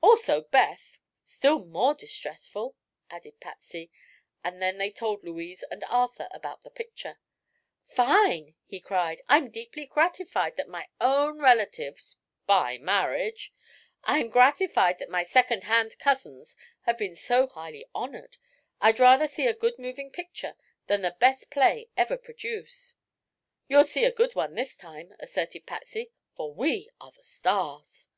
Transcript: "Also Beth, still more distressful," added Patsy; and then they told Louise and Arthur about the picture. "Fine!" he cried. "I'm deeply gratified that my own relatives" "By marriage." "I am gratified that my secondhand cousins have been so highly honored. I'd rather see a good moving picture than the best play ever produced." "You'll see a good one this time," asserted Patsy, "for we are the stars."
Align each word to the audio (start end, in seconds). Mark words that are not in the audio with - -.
"Also 0.00 0.40
Beth, 0.42 0.98
still 1.22 1.64
more 1.64 1.94
distressful," 1.94 2.74
added 3.08 3.38
Patsy; 3.38 3.88
and 4.42 4.60
then 4.60 4.78
they 4.78 4.90
told 4.90 5.22
Louise 5.22 5.62
and 5.70 5.84
Arthur 5.84 6.26
about 6.32 6.62
the 6.62 6.72
picture. 6.72 7.20
"Fine!" 7.86 8.56
he 8.66 8.80
cried. 8.80 9.22
"I'm 9.28 9.48
deeply 9.48 9.86
gratified 9.86 10.56
that 10.56 10.66
my 10.68 10.88
own 11.00 11.38
relatives" 11.40 12.16
"By 12.58 12.78
marriage." 12.78 13.54
"I 14.02 14.18
am 14.18 14.28
gratified 14.28 14.98
that 14.98 15.08
my 15.08 15.22
secondhand 15.22 16.00
cousins 16.00 16.56
have 16.80 16.98
been 16.98 17.14
so 17.14 17.46
highly 17.46 17.84
honored. 17.94 18.38
I'd 18.80 18.98
rather 18.98 19.28
see 19.28 19.46
a 19.46 19.54
good 19.54 19.78
moving 19.78 20.10
picture 20.10 20.56
than 20.88 21.02
the 21.02 21.14
best 21.20 21.48
play 21.48 21.90
ever 21.96 22.16
produced." 22.16 22.96
"You'll 23.68 23.84
see 23.84 24.04
a 24.04 24.10
good 24.10 24.34
one 24.34 24.54
this 24.56 24.74
time," 24.76 25.14
asserted 25.20 25.64
Patsy, 25.64 26.10
"for 26.34 26.52
we 26.52 26.88
are 27.00 27.12
the 27.12 27.22
stars." 27.22 28.08